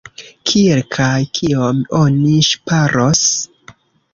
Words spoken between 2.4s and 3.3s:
ŝparos?